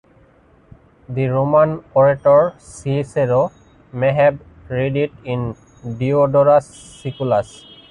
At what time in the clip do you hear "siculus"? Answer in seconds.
6.65-7.63